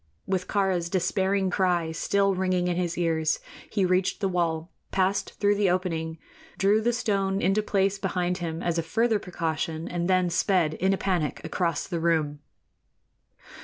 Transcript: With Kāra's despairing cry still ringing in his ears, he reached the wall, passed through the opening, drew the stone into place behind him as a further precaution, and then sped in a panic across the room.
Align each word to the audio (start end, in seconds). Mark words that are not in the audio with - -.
With 0.25 0.47
Kāra's 0.47 0.89
despairing 0.89 1.51
cry 1.51 1.91
still 1.91 2.33
ringing 2.33 2.67
in 2.67 2.75
his 2.75 2.97
ears, 2.97 3.37
he 3.69 3.85
reached 3.85 4.19
the 4.19 4.27
wall, 4.27 4.71
passed 4.89 5.39
through 5.39 5.53
the 5.53 5.69
opening, 5.69 6.17
drew 6.57 6.81
the 6.81 6.91
stone 6.91 7.39
into 7.39 7.61
place 7.61 7.99
behind 7.99 8.39
him 8.39 8.63
as 8.63 8.79
a 8.79 8.81
further 8.81 9.19
precaution, 9.19 9.87
and 9.87 10.09
then 10.09 10.31
sped 10.31 10.73
in 10.73 10.91
a 10.91 10.97
panic 10.97 11.39
across 11.43 11.85
the 11.87 11.99
room. 11.99 12.39